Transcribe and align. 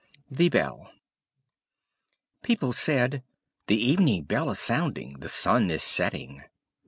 THE 0.31 0.49
BELL 0.49 0.91
People 2.41 2.73
said 2.73 3.21
"The 3.67 3.77
Evening 3.79 4.23
Bell 4.23 4.49
is 4.49 4.57
sounding, 4.57 5.19
the 5.19 5.29
sun 5.29 5.69
is 5.69 5.83
setting." 5.83 6.43